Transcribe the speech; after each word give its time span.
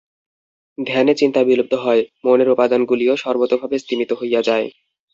ধ্যানে 0.77 1.13
চিন্তা 1.13 1.41
বিলুপ্ত 1.43 1.73
হয়, 1.85 2.01
মনের 2.25 2.49
উপাদানগুলিও 2.49 3.13
সর্বতোভাবে 3.23 3.75
স্তিমিত 3.79 4.11
হইয়া 4.13 4.41
যায়। 4.41 4.67